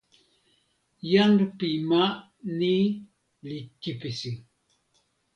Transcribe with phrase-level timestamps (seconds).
[1.11, 2.03] jan pi ma
[2.57, 2.75] ni
[3.47, 4.31] li kipisi.